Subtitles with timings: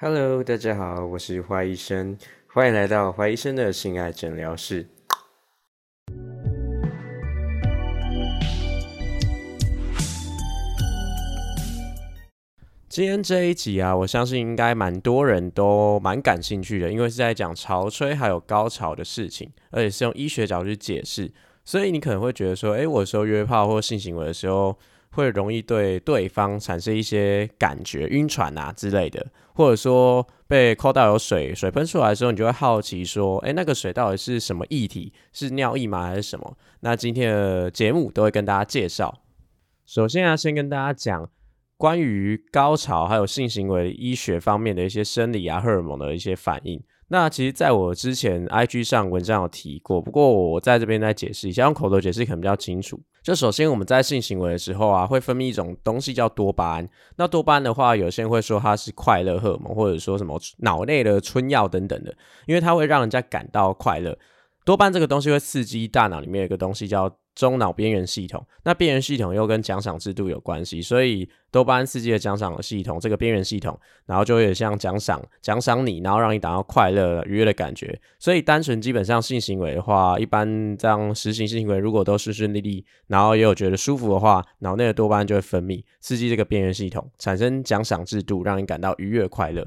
[0.00, 2.16] Hello，大家好，我是花医生，
[2.46, 4.86] 欢迎来到花医生的性爱诊疗室。
[12.88, 21.28] 今天这一集啊，我相信应该蛮多人都蛮感兴趣的，因为是在讲潮吹还有高潮的事情，而且是用医学角度去解释，
[21.64, 24.78] 所以你可能会觉得说，诶，我说约炮或性行为的时候。
[25.18, 35.12] 会容易对对方产生一些感觉，晕船啊之类的，或者说被抠到有水，水喷出来的时候，你就会好奇说，哎，那个水到底是什么液体？
[35.32, 36.04] 是尿液吗？
[36.04, 36.56] 还是什么？
[36.80, 39.22] 那今天的节目都会跟大家介绍。
[39.84, 41.28] 首先啊，先跟大家讲
[41.76, 46.80] 关于高潮还有性行为医学方面的一些生理啊荷尔蒙的一些反应。
[47.10, 53.00] 那其实，在我之前 IG 上文章有提过，不过我在这边再解释一下，用口头解释可能比较清楚。
[53.22, 56.88] 就首先，我们在性行为的时候啊，会分泌一种东西叫多巴胺。
[57.16, 62.14] 那多巴胺的话，有些人会说它是快乐荷尔蒙，或者说什么脑内的春药等等的，
[62.46, 64.16] 因为它会让人家感到快乐。
[64.64, 77.96] 多巴胺这个东西会刺激大脑里面有一个东西叫中脑边缘系统，那边缘系统又跟奖赏制度有关系，所以多巴胺刺激的奖赏系统，这个边缘系统，然后就会像奖赏奖赏你，然后让你达到快乐愉悦的感觉。
[78.18, 89.64] 所以单纯基本上性行为的话，一般这样实行性行为如果都顺顺利利，然后也有觉得舒服的话，脑内的多巴胺就会分泌，刺激这个边缘系统，产生奖赏制度，让你感到愉悦快乐。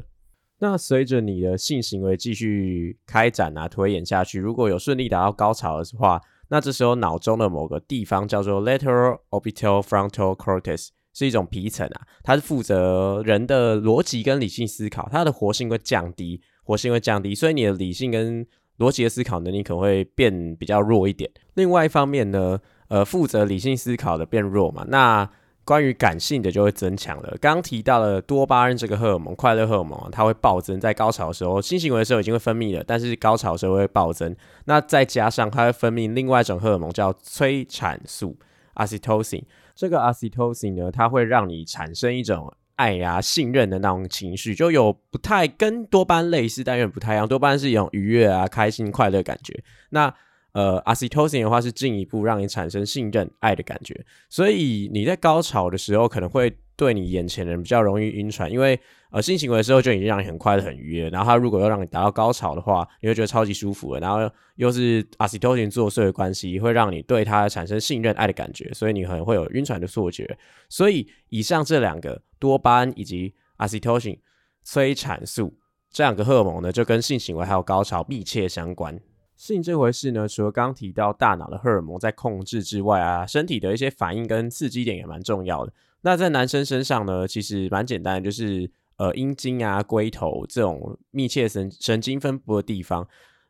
[0.60, 18.46] 那随着你的性行为继续开展啊，推演下去，如果有顺利达到高潮的话，那这时候脑中的某个地方叫做 lateral orbital frontal cortex，是一种皮层啊，它是负责人的逻辑跟理性思考，它的活性会降低，活性会降低，所以你的理性跟
[18.80, 21.32] 逻辑的思考能力可能会变比较弱一点。
[21.54, 25.30] 另外一方面呢，呃，负责理性思考的变弱嘛，那。
[25.64, 27.38] 关于感性的就会增强了。
[27.40, 34.36] 刚刚提到了多巴胺这个荷尔蒙，快乐荷尔蒙，它会暴增，在高潮的时候，性行为的时候已经会分泌了，但是高潮的时候会暴增。
[34.66, 38.38] 那再加上它会分泌另外一种荷尔蒙，叫催产素
[38.76, 39.44] （oxytocin）。
[39.76, 47.28] 这个 oxytocin 呢，它会让你产生一种爱呀、信任的那种情绪，就有不太跟多巴胺类似，但又不太一样。
[47.28, 49.64] 多巴胺是一种愉悦啊、开心、快乐感觉。
[49.92, 50.14] 那
[50.54, 58.78] 呃，oxytocin 的话是进一步让你产生信任、爱的感觉，所以你在高潮的时候可能会对你眼前的人比较容易晕船，因为
[59.12, 70.38] 呃性行为的时候就已经让你很快的、很愉悦，然后他如果要让你达到高潮的话，你会觉得超级舒服的，然后又是 oxytocin 作祟的关系，会让你对他产生信任、爱的感觉，所以你可能会有晕船的错觉。
[70.68, 74.18] 所以以上这两个多巴胺以及 oxytocin
[74.64, 75.58] 催产素
[75.90, 79.00] 这两个荷尔蒙呢，就跟性行为还有高潮密切相关。
[79.42, 85.74] 性这回事呢，除了刚提到大脑的荷尔蒙在控制之外啊，身体的一些反应跟刺激点也蛮重要的。
[86.02, 93.08] 那在男生身上呢，其实蛮简单的，就是呃阴茎啊、龟头这种密切神神经分布的地方。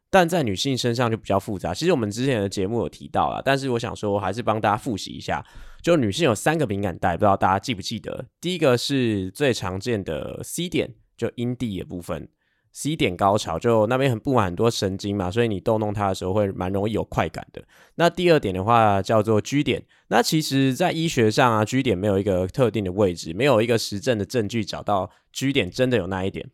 [0.10, 1.74] 但在女性身上就比较复杂。
[1.74, 5.46] 其实我们之前的节目有提到啦，但是我想说，还是帮大家复习一下。
[5.82, 8.26] 就女性有三个敏感带，不知道大家记不记得？
[8.40, 12.30] 第一个是最常见的 C 点，就阴蒂的部分。
[12.72, 17.64] C 点高潮就那边很布满很多神经嘛，所以你逗弄它的时候会蛮容易有快感的。
[17.96, 26.50] 那第二点的话叫做 G 点，那其实在医学上啊，G 点没有一个特定的位置，没有一个实证的证据找到 G 点真的有那一点，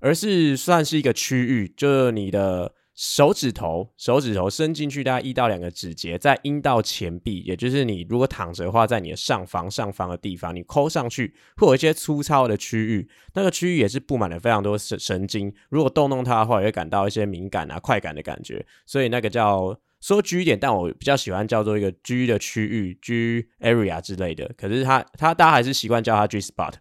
[0.00, 2.74] 而是算是一个区域，就你的。
[3.00, 15.54] 手指头，手指头伸进去大概一到两个指节，在阴道前壁，也就是你如果躺着的话，在你的上方上方的地方，你抠上去，会有一些粗糙的区域，那个区域也是布满了非常多神神经。
[15.70, 18.66] 如果动动它的话，也会感到一些敏感啊、快感的感觉。
[18.84, 24.50] 所以那个叫说 G 点，但我比较喜欢叫做一个 G 的区域，G area 之类的。
[24.56, 26.72] 可是它它大家还是习惯叫它 G spot。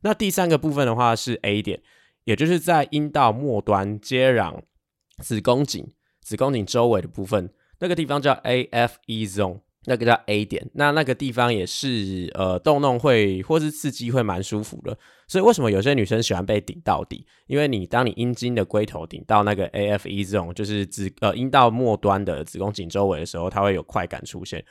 [0.00, 1.82] 那第三个部分的话是 A 点，
[2.24, 4.62] 也就是在阴道末端接壤。
[5.22, 5.86] 子宫颈，
[6.20, 7.50] 子宫颈周围的部分，
[7.80, 10.68] 那个地方叫 A F E zone，那个叫 A 点。
[10.74, 14.96] 那那个地方也是呃，动动会或是刺激会蛮舒服的。
[15.28, 17.26] 所以为什么有些女生喜欢被顶到底？
[17.46, 24.64] 因为你当你阴茎的龟头顶到那个 A F E zone，就是子呃阴道末端的子宫颈周围的时候，它会有快感出现。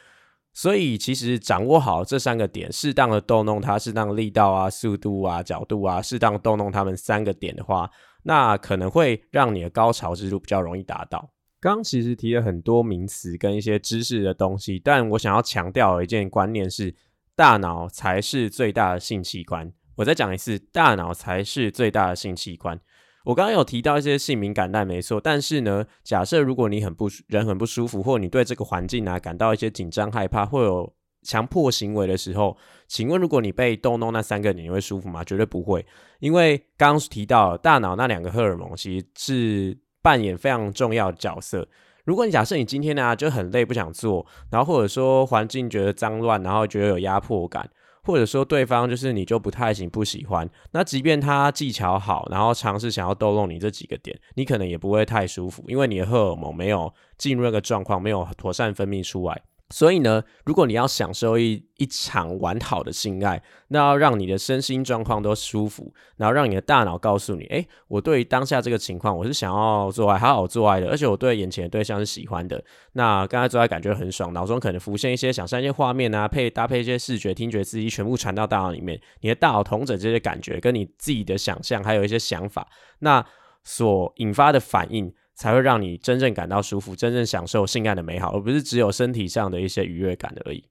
[0.53, 7.89] 所以其实掌握好这三个点，适当的动动它，适当力道啊、速度啊、角度啊，适当动动它们三个点的话。
[8.25, 11.31] 那可能会让你的高潮之路比较容易达到。
[11.61, 16.93] 刚其实提了很多名词跟一些知识的东西，但我想要强调一件观念是，
[17.35, 19.71] 大脑才是最大的性器官。
[19.95, 22.79] 我再讲一次，大脑才是最大的性器官。
[23.25, 25.19] 我刚刚有提到一些性敏感带，没错。
[25.19, 30.93] 但是呢，假设如果你很不人很不舒服，或你对这个环境啊感到一些紧张害怕，会有
[31.25, 32.55] 强迫行为的时候，
[32.87, 35.23] 请问如果你被逗弄那三个点，你会舒服吗？
[35.23, 35.85] 绝对不会，
[36.19, 41.67] 因为刚刚提到大脑那两个荷尔蒙其实是扮演非常重要的角色。
[42.05, 47.67] 如果你假设你今天呢就很累不想做，然后或者说环境觉得脏乱，然后觉得有压迫感，
[48.03, 59.41] 或者说对方就是你就不太行不喜欢，那即便他技巧好，然后尝试想要逗弄你这几个点，你可能也不会太舒服，因为你的荷尔蒙没有进入那个状况，没有妥善分泌出来。
[59.71, 72.63] 所以呢，如果你要享受一一场完好的性爱，那要让你的身心状况都舒服，然后让你的大脑告诉你，哎，我对于当下这个情况，我是想要做爱，好好做爱的，而且我对眼前的对象是喜欢的。
[72.93, 82.67] 那刚才做爱感觉很爽，脑中可能浮现一些想象一些画面啊，配搭配一些视觉、听觉刺激，全部传到大脑里面，你的大脑同整这些感觉，跟你自己的想象，还有一些想法，
[82.99, 83.25] 那
[83.63, 85.11] 所引发的反应。
[85.35, 90.63] 才会让你真正感到舒服，真正享受性爱的美好，而不是只有身体上的一些愉悦感而已。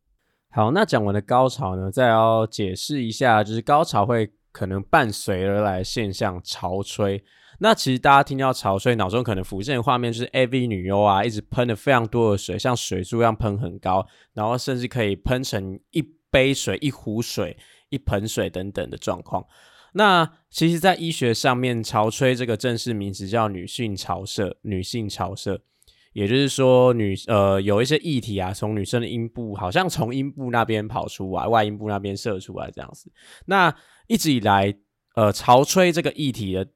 [0.50, 7.22] 好，那讲完了高潮呢，再要解释一下，就是高潮会可能伴随而来现象潮吹。
[7.58, 17.56] 那其实大家听到潮吹，脑中可能浮现的画面就是 AV 女优啊，一直喷的非常多的水，像水柱一样喷很高，然后甚至可以喷成一杯水、一壶水、
[17.90, 19.44] 一盆水等等的状况。
[19.94, 25.60] 那其实，在医学上面，潮吹这个正式名词叫女性潮射，女性潮射，
[26.12, 33.10] 也就是说，女呃有一些液体啊，从女生的阴部，好像从阴部那边跑出来，外阴部那边射出来这样子。
[33.46, 33.74] 那
[34.06, 34.74] 一直以来，
[35.16, 36.68] 呃，潮吹这个液体的。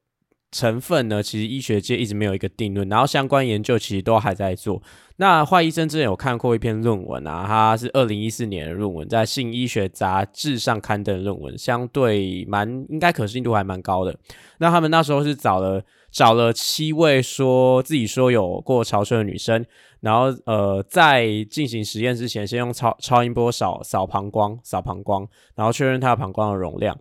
[0.51, 4.83] 成分呢，其实医学界一直没有一个定论，然后相关研究其实都还在做。
[5.17, 14.17] 那坏医生之前有看过一篇论文啊，它是二零一四年的论文，在《性医学杂志》上刊登的论文，相对蛮应该可信度还蛮高的。
[14.59, 19.67] 那他们那时候是找了找了七位说自己说有过潮吹的女生，
[20.01, 26.97] 然后呃在进行实验之前，先用超超音波扫扫膀胱，扫膀胱，然后确认她的膀胱的容量。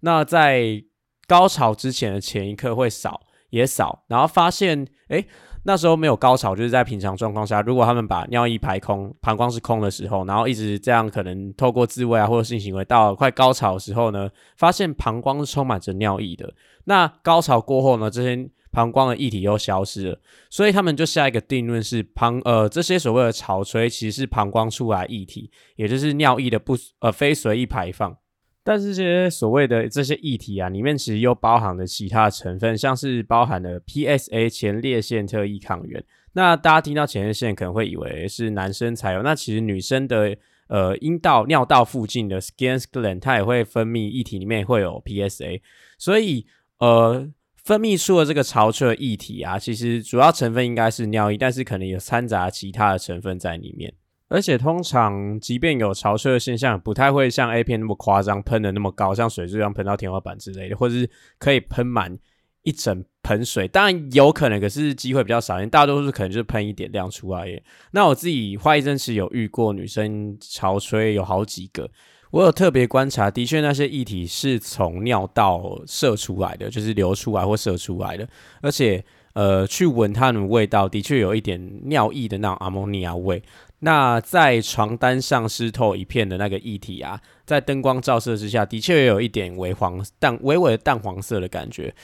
[0.00, 0.82] 那在
[1.30, 5.24] 高潮之前的前一刻会扫也扫，然后发现哎
[5.62, 16.52] 那时候没有高潮，就是在平常状况下，如果他们把尿液排空，膀胱是空的时候，然后一直这样可能透过自慰啊或者性行为到快高潮的时候呢，发现膀胱是充满着尿液的。
[16.86, 20.18] 那高潮过后呢，这些膀胱的液体又消失了，
[20.48, 28.16] 所以他们就下一个定论是膀呃这些所谓的潮吹其实是膀胱出来液体，也就是尿液的不呃非随意排放。
[28.62, 36.04] 但是这些所谓的这些液体啊，里面其实又包含了其他的成分，像是包含了 PSA 前列腺特异抗原。
[36.34, 40.36] 那大家听到前列腺可能会以为是男生才有，那其实女生的
[40.68, 45.60] 呃阴道、尿道附近的 skin gland 它也会分泌液体，里面会有 PSA。
[45.98, 46.46] 所以
[46.78, 53.92] 呃分泌出了这个潮吹的液体啊，其实主要成分应该是尿液，但是可能有掺杂其他的成分在里面。
[54.30, 62.16] 而且通常，即便有潮吹的现象，不太会像 A 片那么夸张，喷的那么高，像水柱一样喷到天花板之类的，或者是可以喷满
[62.62, 63.66] 一整盆水。
[63.66, 67.48] 当然有可能，可是机会比较少，因为大多数可能就是喷一点量出来。
[67.48, 67.60] 耶。
[67.90, 71.90] 那我自己花一阵时有遇过女生潮吹，有好几个，
[72.30, 78.28] 我有特别观察，的确那些液体是从尿道射出来的，就是流出来或射出来的，
[78.62, 83.42] 而且呃，去闻它的味道，的确有一点尿液的那种阿莫尼亚味。
[83.80, 91.94] 那在床单上湿透一片的那个液体啊，在灯光照射之下，的确也有一点微黄淡、微微的淡黄色的感觉。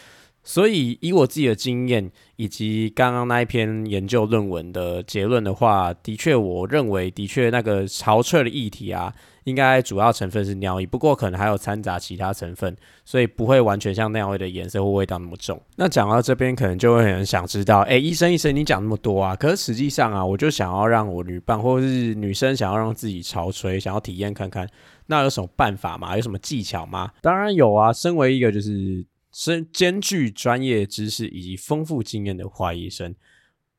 [0.47, 9.13] 所以以我自己的经验，以及刚刚那一篇研究论文的结论的话，的确，我认为的确那个潮吹的液体啊。
[9.47, 15.61] 应该主要成分是尿液，不过可能还有掺杂其他成分，所以不会完全像尿液的颜色或味道那么重。
[15.77, 19.37] 那讲到这边，可能就会很想知道，哎，医生医生，你讲那么多啊？
[19.37, 24.69] 可是实际上啊，我就想要让我女伴或者是女生想要让自己潮吹，想要体验看看，
[25.07, 26.17] 那有什么办法吗？
[26.17, 27.13] 有什么技巧吗？
[27.23, 27.93] 当然有啊。
[27.93, 29.07] 身为一个就是
[29.39, 33.15] 是兼具专业知识以及丰富经验的华医生，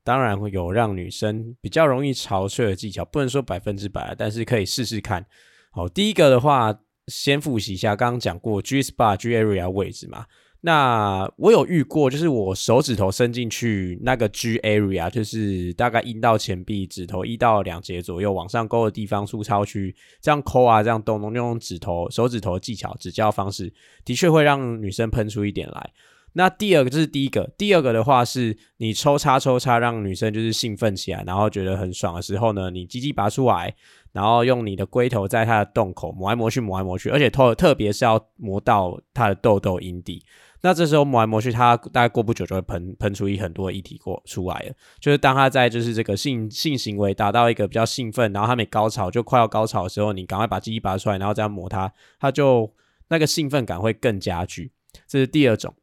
[0.03, 5.25] 当然会有让女生比较容易潮吹的技巧，不能说百分之百，但是可以试试看。
[5.71, 10.27] 好，第一个的话，先复习一下，刚刚讲过 G Spa G area 位置嘛。
[10.67, 23.71] 那我有遇过，就是我手指头伸进去那个 G area，就是大概阴道前臂指头一到两节左右往上勾的地方，粗糙区，这样抠啊，这样动动，用指头手指头技巧指教方式，
[24.03, 25.93] 的确会让女生喷出一点来。
[26.33, 33.73] 那第二个这是第一个，第二个的话是你抽插抽插，让女生就是兴奋起来，然后觉得很爽的时候呢，你鸡鸡拔出来，
[34.11, 40.21] 然后用你的龟头在她的洞口磨来磨去，磨来磨去，而且特特别是要磨到她的痘痘阴蒂。
[40.61, 44.73] 那这时候磨来磨去，它大概过不久就会喷喷出一很多液体过出来了。
[44.99, 52.73] 就是当他在就是这个性性行为达到一个比较兴奋，然后他没高潮就快要高潮的时候，你赶快把鸡鸡拔出来，然后这样磨它，它就
[53.09, 54.71] 那个兴奋感会更加剧。
[55.07, 55.75] 这是第二种。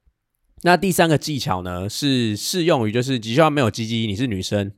[0.62, 4.72] 那第三个技巧呢，是适用于就是只要没有鸡鸡，你是女生，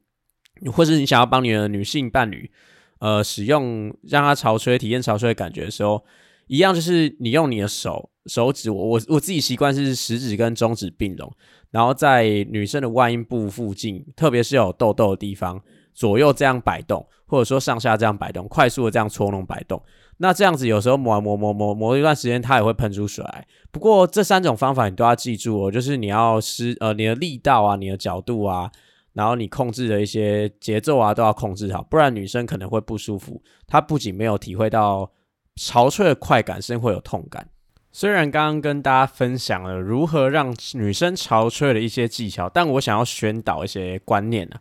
[0.72, 2.50] 或是你想要帮你的女性伴侣，
[2.98, 6.04] 呃，使用让她潮吹体验潮吹的感觉的时候，
[6.48, 8.10] 一样就是你用你的手。
[8.26, 11.32] 手指，我我我自己习惯是食指跟中指并拢，
[11.70, 15.60] 然后在女生的外阴部附近，特别是有痘痘的地方，
[15.94, 19.82] 左右这样摆动，或者说上下这样摆动，快速的这样搓弄摆动。
[20.18, 23.46] 那这样子有时候磨磨磨磨磨一段时间，它也会喷出水来。
[23.70, 28.70] 不过这三种方法你都要记住哦，就是你要施呃你的力道啊，你的角度啊，
[29.12, 33.42] 然后你控制的一些节奏啊都要控制好，不然女生可能会不舒服。
[33.66, 35.10] 她不仅没有体会到
[35.56, 37.46] 潮吹的快感，甚至会有痛感。
[37.98, 44.60] 虽然刚刚跟大家分享了如何让女生潮吹的一些技巧，但我想要宣导一些观念啊，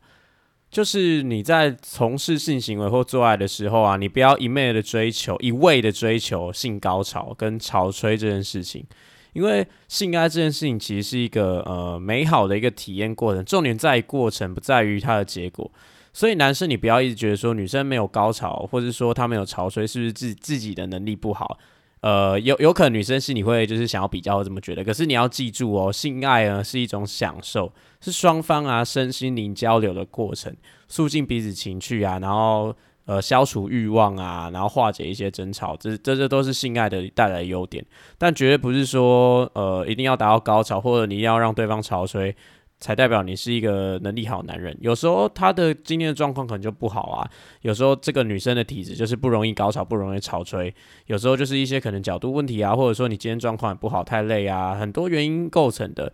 [0.71, 8.85] 就是你在从事性行为或做爱的时候啊，你不要一昧的追求、一味的追求性高潮跟潮吹这件事情，
[9.33, 15.69] 因为性爱这件事情其实是一个呃美好的一个体验过程，重点在于过程，不在于它的结果。
[16.13, 21.59] 所以男生你不要一直觉得说女生没有高潮，或者说她没有潮吹，是不是自自己的能力不好？
[22.05, 30.55] 呃，有有可能女生心里会就是想要比较这么觉得，可是你要记住哦，性爱呢是一种享受，是双方啊身心灵交流的过程，
[30.87, 37.83] 促进彼此情趣啊，然后呃消除欲望啊，然后化解一些争吵，这这这都是性爱的带来优点，
[38.19, 42.35] 但绝对不是说呃一定要达到高潮，或者你一定要让对方潮吹。
[42.79, 44.77] 才代表你是一个能力好男人。
[44.81, 47.29] 有时候他的今天的状况可能就不好啊。
[47.61, 50.73] 有时候这个女生的体质就是不容易高潮，不容易潮吹。
[51.05, 56.11] 有时候就是一些可能角度问题啊，或者说你今天状况不好，太累啊，很多原因构成的。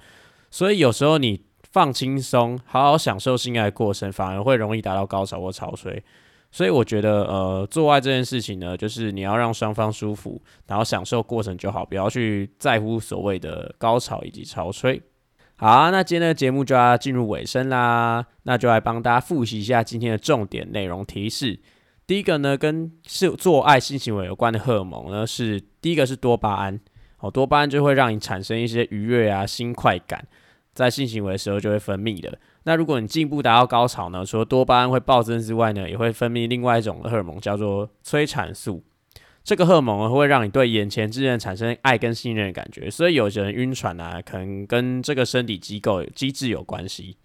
[0.49, 6.03] 所以有时候你放轻松，好好享受性爱过程，反而会容易达到高潮或潮吹。
[6.53, 15.01] 所以我觉得，呃，做爱这件事情呢，就是你要让双方舒服，然后享受过程就好，不要去在乎所谓的高潮以及潮吹。
[15.61, 21.59] 好啊，那今天的节目就要进入尾声啦，那就来帮大家复习一下今天的重点内容提示。
[22.07, 26.79] 第一个呢，跟是做爱性行为有关的荷尔蒙呢，是第一个是多巴胺，
[27.19, 30.27] 哦，多巴胺就会让你产生一些愉悦啊、新快感，
[30.73, 32.39] 在性行为的时候就会分泌的。
[32.63, 38.83] 那如果你进一步达到高潮呢，除了多巴胺会暴增之外呢，也会分泌另外一种荷尔蒙，叫做催产素。
[39.43, 47.17] 这个荷尔蒙会让你对眼前之人产生爱跟信任的感觉，所以有些人晕船啊，可能跟这个生理机构机制有关系。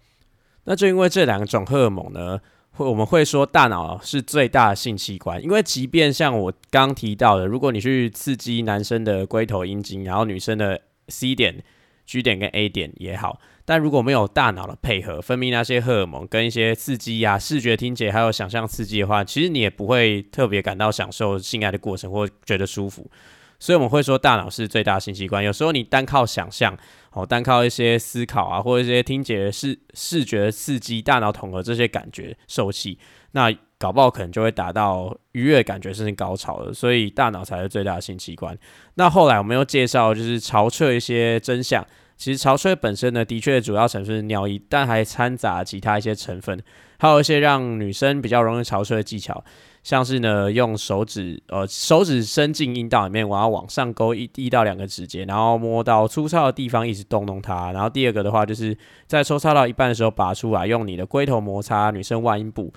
[0.65, 2.39] 那就因为这两种荷尔蒙呢，
[2.71, 11.63] 会我们会说大脑是最大的性器官，因为即便像我刚提到的，如果你去刺激男生的龟头阴茎，然后女生的 C 点。
[12.09, 23.11] G 点跟 A 点也好，但如果没有大脑的配合，分泌那些荷尔蒙跟一些刺激呀、视觉、听觉还有想象刺激的话，其实你也不会特别感到享受性爱的过程或觉得舒服。
[23.59, 25.43] 所以我们会说，大脑是最大的性器官。
[25.43, 26.77] 有时候你单靠想象，
[27.11, 32.97] 哦，单靠一些思考啊，或者一些听觉、视视觉刺激，大脑统合这些感觉受气，
[33.33, 36.73] 那搞不好可能就会达到愉悦感觉，甚至高潮了。
[36.73, 38.57] 所以大脑才是最大的性器官。
[38.93, 41.85] 那后来我们又介绍，就是潮彻一些真相。
[42.17, 46.59] 其实潮吹本身呢，的确主要成分是尿液，但还掺杂其他一些成分，
[46.97, 49.43] 还有一些让女生比较容易潮吹的技巧，
[49.83, 57.71] 像是呢用手指，呃手指伸进阴道里面，我要往上勾一一到两个指节，然后摸到粗糙的地方，一直动动它。
[57.71, 62.73] 然后第二个的话，就是在抽插到一半的时候拔出来，用你的龟头摩擦女生外阴部。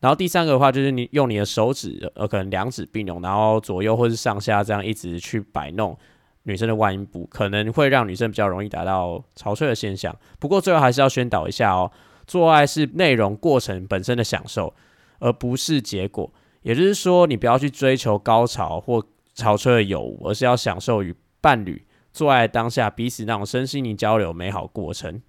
[0.00, 5.96] 然后第三个的话，就是你用你的手指，呃可能两指并拢，然后左右或是上下这样一直去摆弄。
[6.44, 11.90] 女生的外阴部可能会让女生比较容易达到潮吹的现象，不过最后还是要宣导一下哦，
[12.26, 14.72] 做爱是内容过程本身的享受，
[15.18, 16.32] 而不是结果。
[16.62, 25.20] 也就是说，你不要去追求高潮或潮吹的有无，而是要享受与伴侣做爱当下彼此那种身心灵交流美好过程。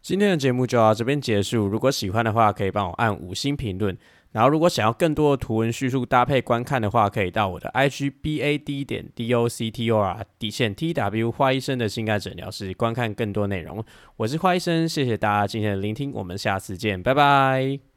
[0.00, 3.96] 今天的节目就到这边结束，如果喜欢的话，可以帮我按五星评论。
[4.36, 11.32] 然后，如果想要更多的图文叙述搭配观看的话，可以到我的 i g b a d 点 d o c t o r 底线 t w
[11.32, 13.82] 花医生的心肝诊疗室观看更多内容。
[14.18, 17.95] 我是花医生，谢谢大家今天的聆听，我们下次见，拜拜。